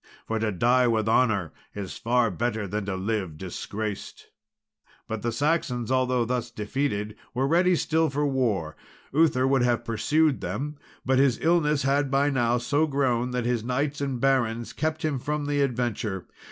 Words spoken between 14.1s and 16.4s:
barons kept him from the adventure.